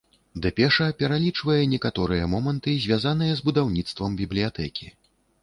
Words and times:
Дэпеша 0.43 0.87
пералічвае 1.01 1.57
некаторыя 1.73 2.31
моманты, 2.33 2.73
звязаныя 2.87 3.37
з 3.43 3.47
будаўніцтвам 3.51 4.19
бібліятэкі. 4.25 4.93